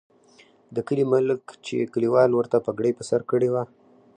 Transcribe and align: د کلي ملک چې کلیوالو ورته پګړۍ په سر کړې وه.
د 0.75 0.77
کلي 0.87 1.05
ملک 1.13 1.41
چې 1.65 1.89
کلیوالو 1.93 2.35
ورته 2.39 2.57
پګړۍ 2.65 2.91
په 2.97 3.03
سر 3.09 3.21
کړې 3.31 3.49
وه. 3.53 3.63